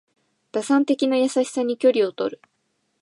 [0.51, 2.41] 打算的な優しさに距離をとる